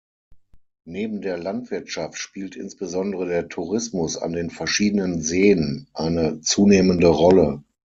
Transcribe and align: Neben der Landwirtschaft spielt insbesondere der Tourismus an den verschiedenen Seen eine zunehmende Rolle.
Neben 0.87 1.21
der 1.21 1.37
Landwirtschaft 1.37 2.17
spielt 2.17 2.55
insbesondere 2.55 3.27
der 3.27 3.49
Tourismus 3.49 4.17
an 4.17 4.33
den 4.33 4.49
verschiedenen 4.49 5.21
Seen 5.21 5.89
eine 5.93 6.39
zunehmende 6.41 7.05
Rolle. 7.09 7.63